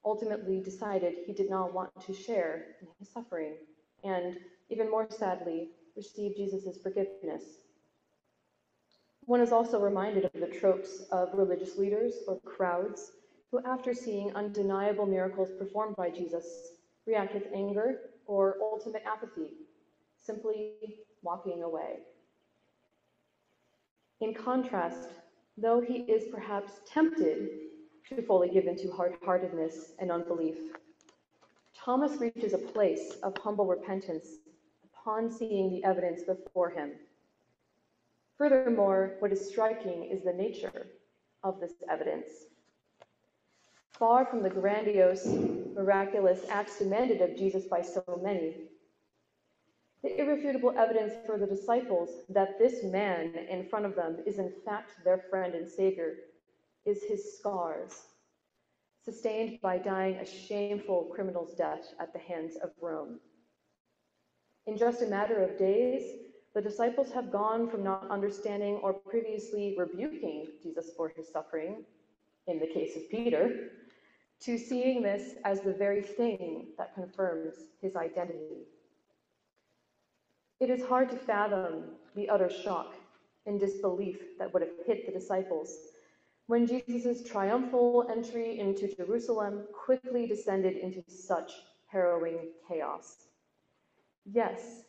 ultimately 0.06 0.60
decided 0.60 1.16
he 1.26 1.34
did 1.34 1.50
not 1.50 1.74
want 1.74 1.90
to 2.06 2.14
share 2.14 2.76
in 2.82 2.88
his 3.00 3.10
suffering, 3.10 3.56
and 4.04 4.38
even 4.70 4.92
more 4.92 5.08
sadly, 5.10 5.70
received 5.96 6.38
Jesus' 6.38 6.78
forgiveness. 6.84 7.63
One 9.26 9.40
is 9.42 9.52
also 9.54 9.80
reminded 9.80 10.26
of 10.26 10.34
the 10.34 10.48
tropes 10.48 11.04
of 11.12 11.34
religious 11.34 11.78
leaders 11.78 12.16
or 12.28 12.40
crowds 12.42 13.12
who, 13.52 13.60
after 13.66 13.94
seeing 13.94 14.36
undeniable 14.36 15.06
miracles 15.06 15.50
performed 15.58 15.96
by 15.96 16.10
Jesus, 16.10 16.74
react 17.06 17.34
with 17.34 17.48
anger 17.54 18.12
or 18.26 18.58
ultimate 18.62 19.04
apathy, 19.06 19.52
simply 20.20 20.74
walking 21.22 21.64
away. 21.64 22.00
In 24.20 24.34
contrast, 24.34 25.10
though 25.58 25.80
he 25.80 26.00
is 26.00 26.26
perhaps 26.34 26.82
tempted 26.86 27.50
to 28.10 28.22
fully 28.22 28.50
give 28.50 28.68
into 28.68 28.92
hard 28.92 29.16
heartedness 29.24 29.94
and 30.00 30.12
unbelief, 30.12 30.58
Thomas 31.74 32.20
reaches 32.20 32.54
a 32.54 32.58
place 32.58 33.18
of 33.24 33.38
humble 33.38 33.66
repentance 33.66 34.28
upon 34.86 35.30
seeing 35.30 35.70
the 35.70 35.84
evidence 35.84 36.24
before 36.24 36.70
him. 36.70 36.92
Furthermore, 38.38 39.16
what 39.20 39.32
is 39.32 39.48
striking 39.48 40.06
is 40.06 40.24
the 40.24 40.34
nature 40.34 40.88
of 41.44 41.60
this 41.60 41.74
evidence. 41.90 42.30
Far 43.92 44.26
from 44.26 44.42
the 44.42 44.50
grandiose, 44.50 45.26
miraculous 45.76 46.42
acts 46.50 46.80
demanded 46.80 47.22
of 47.22 47.38
Jesus 47.38 47.66
by 47.66 47.82
so 47.82 48.04
many, 48.24 48.56
the 50.02 50.20
irrefutable 50.20 50.74
evidence 50.78 51.14
for 51.26 51.38
the 51.38 51.48
disciples 51.48 52.10
that 52.28 52.60
this 52.60 52.84
man 52.84 53.34
in 53.50 53.70
front 53.70 53.86
of 53.86 53.96
them 53.96 54.18
is 54.26 54.38
in 54.38 54.52
fact 54.66 54.92
their 55.06 55.24
friend 55.30 55.56
and 55.56 55.70
savior 55.70 56.16
is 56.86 57.04
his 57.04 57.38
scars, 57.38 58.02
sustained 59.06 59.60
by 59.62 59.78
dying 59.78 60.16
a 60.16 60.26
shameful 60.26 61.10
criminal's 61.14 61.54
death 61.54 61.94
at 62.02 62.12
the 62.12 62.20
hands 62.20 62.58
of 62.62 62.72
Rome. 62.82 63.20
In 64.68 64.78
just 64.78 65.02
a 65.02 65.08
matter 65.08 65.42
of 65.42 65.58
days, 65.58 66.23
the 66.54 66.62
disciples 66.62 67.12
have 67.12 67.32
gone 67.32 67.70
from 67.70 67.84
not 67.84 68.10
understanding 68.12 68.76
or 68.76 68.94
previously 68.94 69.76
rebuking 69.78 70.48
Jesus 70.62 70.92
for 70.96 71.10
his 71.16 71.28
suffering, 71.28 71.84
in 72.48 72.60
the 72.60 72.68
case 72.68 72.96
of 72.96 73.10
Peter, 73.10 73.70
to 74.42 74.58
seeing 74.58 75.02
this 75.02 75.36
as 75.46 75.62
the 75.62 75.74
very 75.74 76.02
thing 76.02 76.68
that 76.78 76.94
confirms 76.94 77.56
his 77.82 77.96
identity. 77.96 78.68
It 80.60 80.70
is 80.70 80.86
hard 80.86 81.10
to 81.10 81.16
fathom 81.16 81.86
the 82.16 82.30
utter 82.30 82.50
shock 82.50 82.94
and 83.46 83.60
disbelief 83.60 84.38
that 84.38 84.54
would 84.54 84.62
have 84.62 84.72
hit 84.86 85.06
the 85.06 85.12
disciples 85.12 85.78
when 86.48 86.68
Jesus' 86.68 87.24
triumphal 87.24 88.06
entry 88.12 88.60
into 88.60 88.94
Jerusalem 88.94 89.64
quickly 89.74 90.28
descended 90.28 90.78
into 90.78 91.04
such 91.08 91.52
harrowing 91.88 92.52
chaos. 92.68 93.28
Yes, 94.26 94.84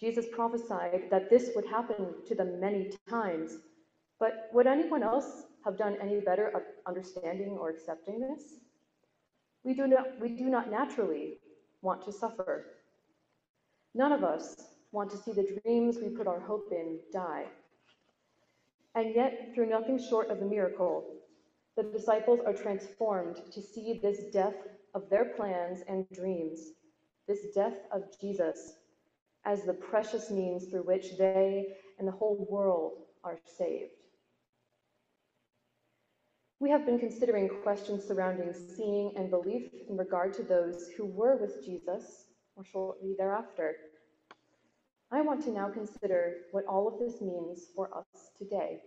Jesus 0.00 0.26
prophesied 0.32 1.04
that 1.10 1.30
this 1.30 1.50
would 1.54 1.66
happen 1.66 2.14
to 2.26 2.34
them 2.34 2.60
many 2.60 2.90
times, 3.08 3.58
but 4.18 4.50
would 4.52 4.66
anyone 4.66 5.02
else 5.02 5.44
have 5.64 5.78
done 5.78 5.96
any 6.00 6.20
better 6.20 6.48
at 6.54 6.66
understanding 6.86 7.56
or 7.60 7.70
accepting 7.70 8.20
this? 8.20 8.54
We 9.62 9.74
do 9.74 9.86
not, 9.86 10.20
we 10.20 10.28
do 10.30 10.44
not 10.44 10.70
naturally 10.70 11.38
want 11.80 12.04
to 12.04 12.12
suffer. 12.12 12.66
None 13.94 14.12
of 14.12 14.24
us 14.24 14.56
want 14.92 15.10
to 15.10 15.16
see 15.16 15.32
the 15.32 15.58
dreams 15.62 15.98
we 16.02 16.08
put 16.08 16.26
our 16.26 16.40
hope 16.40 16.68
in 16.72 16.98
die. 17.12 17.44
And 18.94 19.14
yet, 19.14 19.50
through 19.54 19.70
nothing 19.70 19.98
short 19.98 20.30
of 20.30 20.40
a 20.40 20.44
miracle, 20.44 21.04
the 21.76 21.82
disciples 21.82 22.40
are 22.46 22.52
transformed 22.52 23.40
to 23.52 23.60
see 23.60 23.98
this 24.02 24.24
death 24.32 24.54
of 24.94 25.10
their 25.10 25.24
plans 25.24 25.82
and 25.88 26.08
dreams, 26.10 26.72
this 27.26 27.46
death 27.54 27.78
of 27.90 28.02
Jesus, 28.20 28.74
as 29.44 29.62
the 29.62 29.74
precious 29.74 30.30
means 30.30 30.66
through 30.66 30.82
which 30.82 31.16
they 31.18 31.66
and 31.98 32.08
the 32.08 32.12
whole 32.12 32.46
world 32.50 32.92
are 33.22 33.38
saved. 33.58 33.92
We 36.60 36.70
have 36.70 36.86
been 36.86 36.98
considering 36.98 37.48
questions 37.62 38.04
surrounding 38.04 38.52
seeing 38.52 39.12
and 39.16 39.28
belief 39.28 39.70
in 39.88 39.96
regard 39.96 40.32
to 40.34 40.42
those 40.42 40.88
who 40.96 41.04
were 41.04 41.36
with 41.36 41.64
Jesus 41.64 42.26
or 42.56 42.64
shortly 42.64 43.14
thereafter. 43.18 43.76
I 45.10 45.20
want 45.20 45.42
to 45.44 45.50
now 45.50 45.68
consider 45.68 46.36
what 46.52 46.64
all 46.66 46.88
of 46.88 46.98
this 46.98 47.20
means 47.20 47.66
for 47.74 47.90
us 47.96 48.30
today. 48.38 48.80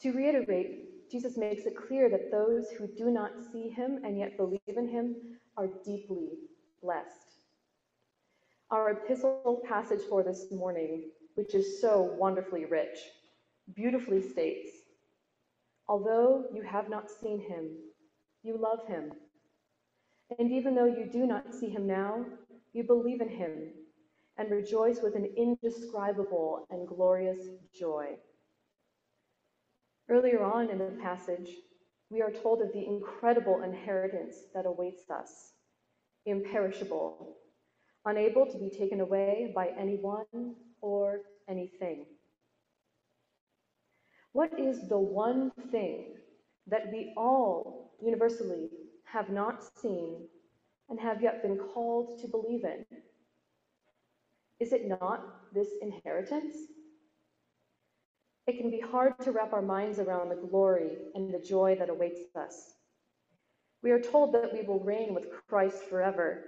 To 0.00 0.12
reiterate, 0.12 1.10
Jesus 1.10 1.36
makes 1.36 1.66
it 1.66 1.76
clear 1.76 2.08
that 2.10 2.30
those 2.30 2.70
who 2.70 2.86
do 2.96 3.10
not 3.10 3.32
see 3.52 3.68
him 3.68 4.00
and 4.04 4.18
yet 4.18 4.36
believe 4.36 4.60
in 4.66 4.88
him 4.88 5.16
are 5.56 5.68
deeply 5.84 6.30
blessed. 6.82 7.23
Our 8.74 8.90
epistle 8.90 9.62
passage 9.68 10.00
for 10.10 10.24
this 10.24 10.50
morning, 10.50 11.10
which 11.36 11.54
is 11.54 11.80
so 11.80 12.12
wonderfully 12.18 12.64
rich, 12.64 12.98
beautifully 13.72 14.20
states 14.20 14.68
Although 15.86 16.46
you 16.52 16.62
have 16.62 16.90
not 16.90 17.08
seen 17.08 17.38
him, 17.38 17.70
you 18.42 18.58
love 18.58 18.84
him. 18.88 19.12
And 20.40 20.50
even 20.50 20.74
though 20.74 20.86
you 20.86 21.08
do 21.08 21.24
not 21.24 21.54
see 21.54 21.68
him 21.68 21.86
now, 21.86 22.26
you 22.72 22.82
believe 22.82 23.20
in 23.20 23.28
him 23.28 23.70
and 24.38 24.50
rejoice 24.50 24.98
with 25.04 25.14
an 25.14 25.32
indescribable 25.36 26.66
and 26.68 26.88
glorious 26.88 27.46
joy. 27.78 28.16
Earlier 30.08 30.42
on 30.42 30.68
in 30.68 30.78
the 30.78 30.98
passage, 31.00 31.48
we 32.10 32.22
are 32.22 32.32
told 32.32 32.60
of 32.60 32.72
the 32.72 32.84
incredible 32.84 33.62
inheritance 33.62 34.34
that 34.52 34.66
awaits 34.66 35.08
us, 35.10 35.52
imperishable, 36.26 37.36
unable 38.04 38.46
to 38.46 38.58
be 38.58 38.70
taken 38.70 39.00
away 39.00 39.52
by 39.54 39.68
anyone 39.78 40.54
or 40.80 41.20
anything. 41.48 42.06
What 44.32 44.58
is 44.58 44.88
the 44.88 44.98
one 44.98 45.52
thing 45.70 46.16
that 46.66 46.90
we 46.90 47.12
all 47.16 47.92
universally 48.02 48.68
have 49.04 49.30
not 49.30 49.62
seen 49.80 50.26
and 50.88 50.98
have 50.98 51.22
yet 51.22 51.42
been 51.42 51.56
called 51.56 52.20
to 52.20 52.28
believe 52.28 52.64
in? 52.64 52.84
Is 54.60 54.72
it 54.72 54.88
not 54.88 55.52
this 55.54 55.68
inheritance? 55.80 56.56
It 58.46 58.58
can 58.58 58.70
be 58.70 58.80
hard 58.80 59.18
to 59.20 59.32
wrap 59.32 59.52
our 59.52 59.62
minds 59.62 59.98
around 59.98 60.28
the 60.28 60.48
glory 60.48 60.96
and 61.14 61.32
the 61.32 61.38
joy 61.38 61.76
that 61.78 61.88
awaits 61.88 62.20
us. 62.36 62.74
We 63.82 63.90
are 63.90 64.00
told 64.00 64.34
that 64.34 64.52
we 64.52 64.62
will 64.62 64.80
reign 64.80 65.14
with 65.14 65.28
Christ 65.48 65.84
forever, 65.84 66.44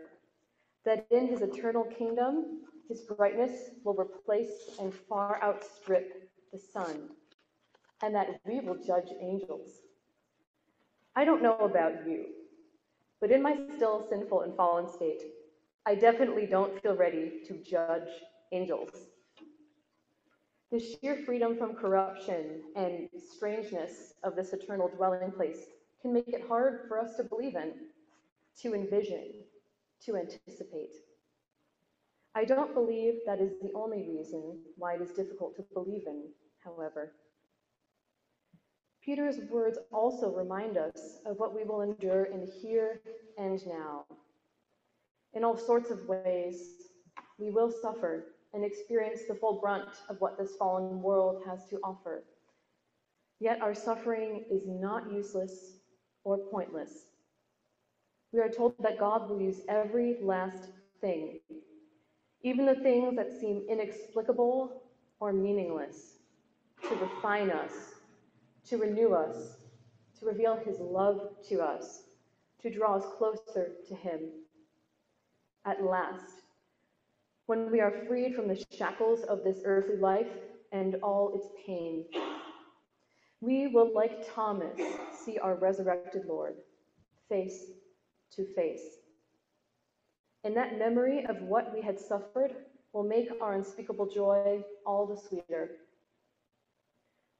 that 0.86 1.06
in 1.10 1.26
his 1.26 1.42
eternal 1.42 1.84
kingdom, 1.84 2.62
his 2.88 3.02
brightness 3.02 3.70
will 3.84 3.94
replace 3.94 4.70
and 4.80 4.94
far 4.94 5.42
outstrip 5.42 6.30
the 6.52 6.58
sun 6.58 7.10
and 8.02 8.14
that 8.14 8.40
we 8.46 8.60
will 8.60 8.76
judge 8.76 9.08
angels. 9.20 9.80
I 11.16 11.24
don't 11.24 11.42
know 11.42 11.56
about 11.58 12.06
you, 12.06 12.26
but 13.20 13.32
in 13.32 13.42
my 13.42 13.56
still 13.76 14.06
sinful 14.08 14.42
and 14.42 14.56
fallen 14.56 14.88
state, 14.88 15.22
I 15.86 15.94
definitely 15.94 16.46
don't 16.46 16.80
feel 16.82 16.94
ready 16.94 17.42
to 17.48 17.62
judge 17.62 18.08
angels. 18.52 18.90
The 20.70 20.78
sheer 20.78 21.22
freedom 21.24 21.56
from 21.56 21.74
corruption 21.74 22.62
and 22.76 23.08
strangeness 23.34 24.14
of 24.22 24.36
this 24.36 24.52
eternal 24.52 24.88
dwelling 24.88 25.32
place 25.32 25.66
can 26.02 26.12
make 26.12 26.28
it 26.28 26.46
hard 26.46 26.82
for 26.86 26.98
us 26.98 27.16
to 27.16 27.24
believe 27.24 27.56
in, 27.56 27.72
to 28.62 28.74
envision, 28.74 29.32
to 30.04 30.16
anticipate. 30.16 30.94
I 32.34 32.44
don't 32.44 32.74
believe 32.74 33.14
that 33.24 33.40
is 33.40 33.52
the 33.62 33.72
only 33.74 34.06
reason 34.06 34.58
why 34.76 34.94
it 34.94 35.00
is 35.00 35.10
difficult 35.12 35.56
to 35.56 35.64
believe 35.72 36.02
in, 36.06 36.24
however. 36.62 37.12
Peter's 39.02 39.38
words 39.50 39.78
also 39.92 40.30
remind 40.34 40.76
us 40.76 41.18
of 41.24 41.38
what 41.38 41.54
we 41.54 41.64
will 41.64 41.82
endure 41.82 42.24
in 42.24 42.40
the 42.40 42.52
here 42.60 43.00
and 43.38 43.64
now. 43.66 44.04
In 45.32 45.44
all 45.44 45.56
sorts 45.56 45.90
of 45.90 46.06
ways, 46.08 46.60
we 47.38 47.50
will 47.50 47.70
suffer 47.70 48.24
and 48.52 48.64
experience 48.64 49.22
the 49.28 49.34
full 49.34 49.60
brunt 49.60 49.88
of 50.08 50.16
what 50.18 50.36
this 50.36 50.56
fallen 50.58 51.00
world 51.02 51.42
has 51.46 51.64
to 51.70 51.76
offer. 51.84 52.24
Yet 53.38 53.62
our 53.62 53.74
suffering 53.74 54.44
is 54.50 54.62
not 54.66 55.12
useless 55.12 55.78
or 56.24 56.38
pointless. 56.38 57.15
We 58.36 58.42
are 58.42 58.50
told 58.50 58.74
that 58.80 58.98
God 58.98 59.30
will 59.30 59.40
use 59.40 59.62
every 59.66 60.18
last 60.20 60.68
thing, 61.00 61.40
even 62.42 62.66
the 62.66 62.74
things 62.74 63.16
that 63.16 63.32
seem 63.40 63.64
inexplicable 63.66 64.82
or 65.20 65.32
meaningless, 65.32 66.18
to 66.86 66.94
refine 66.96 67.50
us 67.50 67.94
to 68.66 68.76
renew 68.76 69.14
us, 69.14 69.56
to 70.18 70.26
reveal 70.26 70.56
his 70.56 70.78
love 70.80 71.30
to 71.48 71.60
us, 71.60 72.02
to 72.60 72.68
draw 72.70 72.96
us 72.96 73.04
closer 73.16 73.70
to 73.88 73.94
him. 73.94 74.20
At 75.64 75.82
last, 75.82 76.42
when 77.46 77.70
we 77.70 77.80
are 77.80 78.04
freed 78.06 78.34
from 78.34 78.48
the 78.48 78.62
shackles 78.70 79.22
of 79.22 79.44
this 79.44 79.62
earthly 79.64 79.96
life 79.96 80.28
and 80.72 80.96
all 80.96 81.32
its 81.34 81.48
pain, 81.66 82.04
we 83.40 83.68
will, 83.68 83.94
like 83.94 84.34
Thomas, 84.34 84.78
see 85.24 85.38
our 85.38 85.54
resurrected 85.54 86.26
Lord 86.26 86.56
face 87.30 87.70
to 88.34 88.44
face. 88.54 88.98
And 90.44 90.56
that 90.56 90.78
memory 90.78 91.24
of 91.26 91.42
what 91.42 91.72
we 91.74 91.82
had 91.82 91.98
suffered 91.98 92.54
will 92.92 93.02
make 93.02 93.28
our 93.40 93.54
unspeakable 93.54 94.06
joy 94.06 94.62
all 94.86 95.06
the 95.06 95.20
sweeter. 95.28 95.70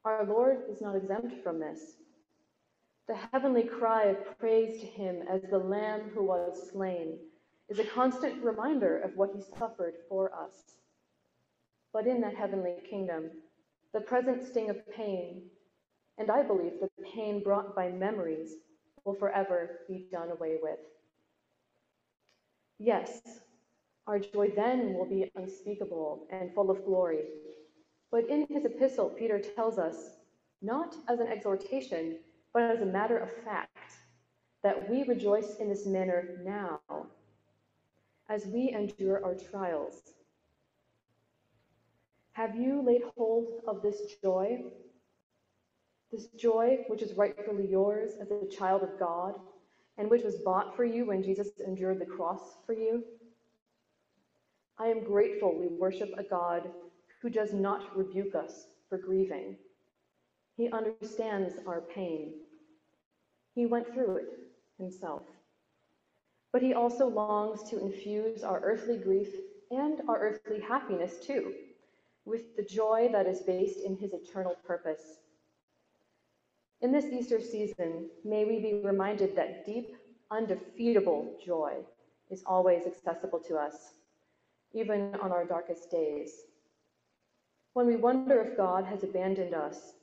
Our 0.04 0.24
Lord 0.24 0.58
is 0.70 0.80
not 0.80 0.96
exempt 0.96 1.42
from 1.42 1.58
this. 1.58 1.80
The 3.08 3.16
heavenly 3.32 3.62
cry 3.62 4.04
of 4.04 4.38
praise 4.38 4.80
to 4.80 4.86
him 4.86 5.22
as 5.30 5.42
the 5.42 5.58
Lamb 5.58 6.10
who 6.14 6.24
was 6.24 6.70
slain 6.72 7.18
is 7.68 7.78
a 7.78 7.84
constant 7.84 8.42
reminder 8.42 8.98
of 8.98 9.16
what 9.16 9.30
he 9.34 9.42
suffered 9.56 9.94
for 10.08 10.32
us. 10.34 10.76
But 11.92 12.06
in 12.06 12.20
that 12.20 12.34
heavenly 12.34 12.74
kingdom, 12.88 13.30
the 13.92 14.00
present 14.00 14.46
sting 14.46 14.70
of 14.70 14.88
pain, 14.90 15.42
and 16.18 16.30
I 16.30 16.42
believe 16.42 16.80
the 16.80 16.90
pain 17.14 17.42
brought 17.42 17.74
by 17.74 17.88
memories, 17.88 18.54
will 19.06 19.14
forever 19.14 19.80
be 19.88 20.06
done 20.12 20.30
away 20.30 20.58
with. 20.62 20.80
Yes, 22.78 23.22
our 24.06 24.18
joy 24.18 24.52
then 24.54 24.92
will 24.92 25.08
be 25.08 25.30
unspeakable 25.34 26.26
and 26.30 26.52
full 26.54 26.70
of 26.70 26.84
glory 26.84 27.20
but 28.10 28.28
in 28.28 28.46
his 28.48 28.64
epistle, 28.64 29.10
Peter 29.10 29.38
tells 29.38 29.78
us, 29.78 30.12
not 30.62 30.96
as 31.08 31.20
an 31.20 31.26
exhortation, 31.26 32.18
but 32.54 32.62
as 32.62 32.80
a 32.80 32.86
matter 32.86 33.18
of 33.18 33.30
fact, 33.44 33.76
that 34.62 34.88
we 34.88 35.02
rejoice 35.04 35.56
in 35.56 35.68
this 35.68 35.86
manner 35.86 36.40
now 36.42 36.80
as 38.28 38.46
we 38.46 38.70
endure 38.72 39.24
our 39.24 39.34
trials. 39.34 40.00
Have 42.32 42.56
you 42.56 42.82
laid 42.82 43.02
hold 43.16 43.60
of 43.66 43.82
this 43.82 44.00
joy? 44.22 44.62
This 46.12 46.28
joy 46.28 46.84
which 46.88 47.02
is 47.02 47.14
rightfully 47.14 47.66
yours 47.66 48.12
as 48.20 48.30
a 48.30 48.46
child 48.46 48.82
of 48.82 48.98
God 48.98 49.34
and 49.98 50.10
which 50.10 50.22
was 50.22 50.36
bought 50.44 50.76
for 50.76 50.84
you 50.84 51.06
when 51.06 51.22
Jesus 51.22 51.48
endured 51.66 52.00
the 52.00 52.06
cross 52.06 52.56
for 52.64 52.74
you? 52.74 53.04
I 54.78 54.86
am 54.86 55.04
grateful 55.04 55.58
we 55.58 55.68
worship 55.68 56.10
a 56.16 56.22
God 56.22 56.70
who 57.22 57.30
does 57.30 57.52
not 57.52 57.96
rebuke 57.96 58.34
us 58.34 58.66
for 58.88 58.98
grieving. 58.98 59.56
He 60.56 60.70
understands 60.70 61.54
our 61.66 61.80
pain. 61.80 62.34
He 63.54 63.66
went 63.66 63.92
through 63.92 64.16
it 64.16 64.26
himself. 64.78 65.22
But 66.52 66.62
he 66.62 66.74
also 66.74 67.08
longs 67.08 67.62
to 67.70 67.80
infuse 67.80 68.44
our 68.44 68.60
earthly 68.60 68.96
grief 68.96 69.28
and 69.70 70.00
our 70.08 70.18
earthly 70.18 70.60
happiness 70.60 71.18
too, 71.18 71.52
with 72.24 72.56
the 72.56 72.62
joy 72.62 73.08
that 73.12 73.26
is 73.26 73.40
based 73.40 73.80
in 73.80 73.96
his 73.96 74.12
eternal 74.12 74.56
purpose. 74.66 75.18
In 76.82 76.92
this 76.92 77.06
Easter 77.06 77.40
season, 77.40 78.10
may 78.24 78.44
we 78.44 78.60
be 78.60 78.80
reminded 78.84 79.34
that 79.34 79.64
deep, 79.64 79.96
undefeatable 80.30 81.38
joy 81.44 81.76
is 82.30 82.42
always 82.44 82.86
accessible 82.86 83.38
to 83.48 83.56
us, 83.56 83.94
even 84.74 85.14
on 85.22 85.32
our 85.32 85.46
darkest 85.46 85.90
days. 85.90 86.32
When 87.72 87.86
we 87.86 87.96
wonder 87.96 88.40
if 88.40 88.56
God 88.58 88.84
has 88.84 89.04
abandoned 89.04 89.54
us, 89.54 89.94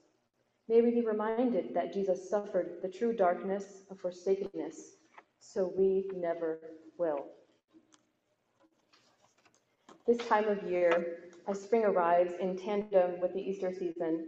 may 0.67 0.81
we 0.81 0.89
be 0.91 1.05
reminded 1.05 1.75
that 1.75 1.93
Jesus 1.93 2.27
suffered 2.27 2.79
the 2.81 2.89
true 2.89 3.13
darkness 3.13 3.83
of 3.91 3.99
forsakenness, 3.99 4.95
so 5.39 5.71
we 5.77 6.09
never 6.15 6.59
will. 6.97 7.27
This 10.07 10.17
time 10.27 10.47
of 10.47 10.63
year, 10.63 11.29
as 11.47 11.61
spring 11.61 11.83
arrives 11.85 12.33
in 12.39 12.57
tandem 12.57 13.21
with 13.21 13.33
the 13.33 13.41
Easter 13.41 13.71
season, 13.71 14.27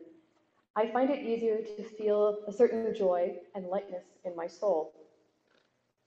I 0.78 0.88
find 0.88 1.10
it 1.10 1.24
easier 1.24 1.62
to 1.62 1.84
feel 1.84 2.44
a 2.48 2.52
certain 2.52 2.94
joy 2.94 3.38
and 3.56 3.68
lightness 3.68 4.04
in 4.26 4.36
my 4.36 4.48
soul. 4.48 4.94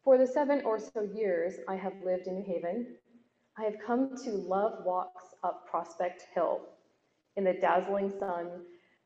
For 0.05 0.19
the 0.19 0.27
seven 0.27 0.61
or 0.63 0.79
so 0.79 1.09
years 1.15 1.55
I 1.67 1.77
have 1.77 1.95
lived 2.05 2.27
in 2.27 2.35
New 2.35 2.45
Haven, 2.45 2.97
I 3.57 3.63
have 3.65 3.77
come 3.85 4.15
to 4.25 4.31
love 4.31 4.85
walks 4.85 5.35
up 5.43 5.67
Prospect 5.67 6.27
Hill 6.35 6.61
in 7.37 7.45
the 7.45 7.55
dazzling 7.55 8.13
sun, 8.19 8.51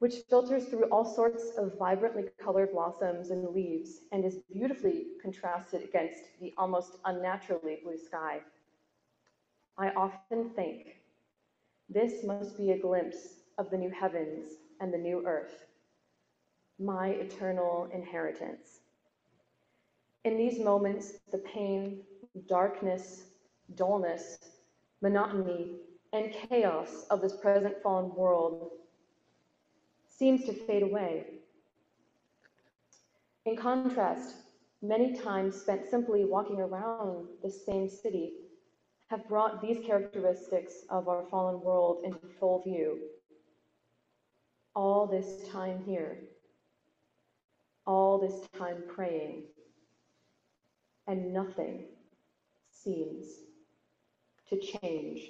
which 0.01 0.25
filters 0.29 0.65
through 0.65 0.87
all 0.87 1.05
sorts 1.05 1.53
of 1.57 1.79
vibrantly 1.79 2.25
colored 2.43 2.73
blossoms 2.73 3.31
and 3.31 3.49
leaves 3.55 4.01
and 4.11 4.25
is 4.25 4.39
beautifully 4.53 5.07
contrasted 5.23 5.85
against 5.85 6.25
the 6.41 6.53
almost 6.59 6.97
unnaturally 7.05 7.79
blue 7.85 7.99
sky. 7.99 8.41
I 9.79 9.91
often 9.91 10.51
think 10.57 10.97
this 11.89 12.25
must 12.25 12.59
be 12.59 12.73
a 12.73 12.79
glimpse 12.81 13.35
of 13.59 13.71
the 13.71 13.79
new 13.79 13.91
heavens 13.91 14.57
and 14.83 14.93
the 14.93 14.99
new 14.99 15.23
earth, 15.25 15.65
my 16.81 17.11
eternal 17.11 17.89
inheritance. 17.95 18.81
In 20.25 20.37
these 20.37 20.59
moments, 20.59 21.15
the 21.31 21.39
pain, 21.39 22.01
darkness, 22.49 23.23
dullness, 23.77 24.39
monotony, 25.01 25.77
and 26.13 26.35
chaos 26.51 27.07
of 27.11 27.21
this 27.21 27.37
present 27.37 27.77
fallen 27.81 28.13
world 28.17 28.71
seems 30.09 30.45
to 30.47 30.53
fade 30.53 30.83
away. 30.83 31.27
In 33.47 33.57
contrast, 33.57 34.35
many 34.83 35.17
times 35.17 35.61
spent 35.61 35.89
simply 35.89 36.25
walking 36.25 36.61
around 36.61 37.29
the 37.43 37.51
same 37.51 37.89
city 37.89 38.33
have 39.07 39.29
brought 39.29 39.63
these 39.63 39.85
characteristics 39.87 40.85
of 40.91 41.09
our 41.09 41.25
fallen 41.31 41.61
world 41.61 42.03
into 42.05 42.27
full 42.41 42.63
view. 42.63 42.99
All 44.75 45.07
this 45.07 45.49
time 45.51 45.83
here, 45.85 46.19
all 47.87 48.19
this 48.19 48.49
time 48.59 48.83
praying, 48.89 49.45
and 51.07 51.33
nothing 51.33 51.85
seems 52.71 53.27
to 54.49 54.59
change. 54.59 55.21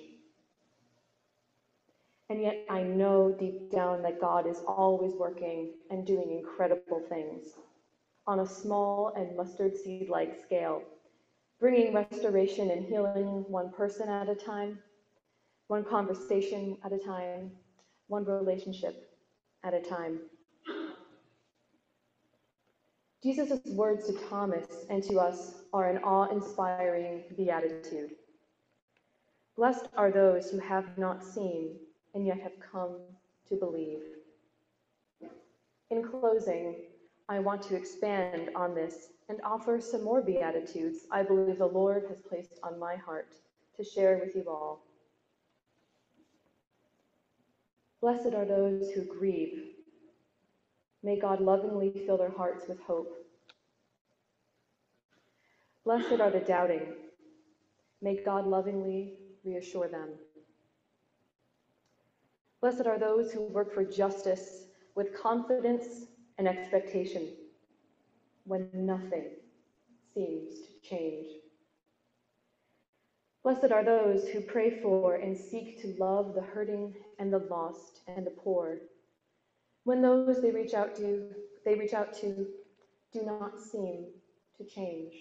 And 2.31 2.40
yet 2.40 2.64
I 2.70 2.83
know 2.83 3.35
deep 3.38 3.70
down 3.70 4.02
that 4.02 4.20
God 4.20 4.46
is 4.46 4.62
always 4.66 5.12
working 5.14 5.72
and 5.90 6.07
doing 6.07 6.31
incredible 6.31 7.02
things 7.09 7.48
on 8.26 8.40
a 8.40 8.46
small 8.46 9.12
and 9.16 9.37
mustard 9.37 9.76
seed 9.76 10.09
like 10.09 10.40
scale 10.42 10.83
bringing 11.62 11.94
restoration 11.94 12.72
and 12.72 12.85
healing 12.85 13.44
one 13.46 13.70
person 13.70 14.09
at 14.09 14.28
a 14.28 14.35
time, 14.35 14.81
one 15.68 15.85
conversation 15.85 16.76
at 16.85 16.92
a 16.92 16.98
time, 16.98 17.52
one 18.09 18.24
relationship 18.24 19.12
at 19.64 19.75
a 19.75 19.81
time. 19.81 20.20
Jesus' 23.22 23.61
words 23.66 24.07
to 24.09 24.14
Thomas 24.29 24.66
and 24.90 25.03
to 25.05 25.18
us 25.20 25.62
are 25.72 25.88
an 25.88 26.03
awe 26.03 26.29
inspiring 26.31 27.22
beatitude. 27.37 28.11
Blessed 29.57 29.87
are 29.96 30.11
those 30.11 30.51
who 30.51 30.59
have 30.59 30.98
not 30.98 31.22
seen 31.22 31.77
and 32.14 32.27
yet 32.27 32.40
have 32.40 32.59
come 32.72 32.96
to 33.48 33.55
believe. 33.55 34.01
In 35.90 36.03
closing, 36.03 36.77
I 37.29 37.38
want 37.38 37.62
to 37.62 37.77
expand 37.77 38.51
on 38.57 38.75
this 38.75 39.09
and 39.29 39.40
offer 39.42 39.81
some 39.81 40.03
more 40.03 40.20
Beatitudes 40.20 41.07
I 41.11 41.22
believe 41.22 41.59
the 41.59 41.66
Lord 41.66 42.05
has 42.09 42.18
placed 42.29 42.59
on 42.62 42.79
my 42.79 42.96
heart 42.96 43.35
to 43.77 43.85
share 43.85 44.20
with 44.25 44.35
you 44.35 44.44
all. 44.48 44.83
Blessed 48.02 48.34
are 48.34 48.44
those 48.44 48.90
who 48.90 49.04
grieve. 49.04 49.76
May 51.04 51.20
God 51.20 51.40
lovingly 51.40 52.02
fill 52.04 52.18
their 52.18 52.32
hearts 52.32 52.66
with 52.68 52.80
hope. 52.80 53.14
Blessed 55.84 56.20
are 56.20 56.30
the 56.30 56.40
doubting. 56.40 56.82
May 58.00 58.20
God 58.24 58.44
lovingly 58.44 59.14
reassure 59.44 59.86
them. 59.86 60.08
Blessed 62.60 62.86
are 62.86 62.98
those 62.98 63.30
who 63.30 63.42
work 63.42 63.72
for 63.72 63.84
justice 63.84 64.64
with 64.96 65.16
confidence 65.16 66.06
and 66.38 66.48
expectation 66.48 67.28
when 68.44 68.68
nothing 68.74 69.30
seems 70.12 70.54
to 70.58 70.88
change. 70.88 71.26
Blessed 73.42 73.72
are 73.72 73.83
those 73.83 74.28
who 74.28 74.40
pray 74.40 74.70
for 74.81 75.16
and 75.16 75.37
seek 75.37 75.81
to 75.83 75.96
love 75.98 76.33
the 76.35 76.40
hurting 76.40 76.94
and 77.18 77.33
the 77.33 77.40
lost 77.50 78.00
and 78.07 78.24
the 78.24 78.31
poor. 78.31 78.78
When 79.83 80.00
those 80.00 80.40
they 80.40 80.52
reach 80.52 80.74
out 80.74 80.94
to, 80.96 81.31
they 81.64 81.74
reach 81.74 81.92
out 81.92 82.12
to 82.20 82.46
do 83.12 83.22
not 83.24 83.59
seem 83.59 84.07
to 84.59 84.64
change. 84.64 85.12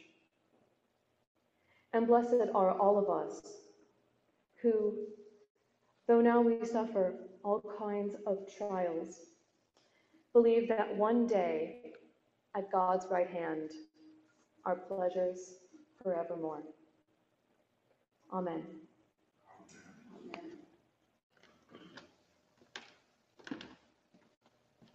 And 1.93 2.05
blessed 2.05 2.49
are 2.53 2.79
all 2.79 2.99
of 2.99 3.09
us 3.09 3.41
who, 4.61 4.93
though 6.07 6.21
now 6.21 6.41
we 6.41 6.63
suffer 6.63 7.15
all 7.43 7.63
kinds 7.79 8.15
of 8.27 8.47
trials, 8.55 9.17
believe 10.31 10.69
that 10.69 10.95
one 10.95 11.25
day 11.25 11.93
at 12.55 12.71
God's 12.71 13.07
right 13.09 13.29
hand 13.29 13.71
are 14.63 14.75
pleasures 14.75 15.55
forevermore. 16.03 16.61
Amen. 18.31 18.90